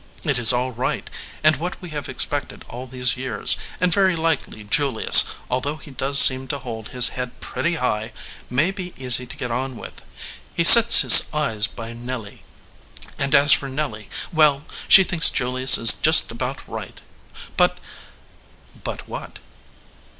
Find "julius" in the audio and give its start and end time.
4.63-5.25, 15.29-15.77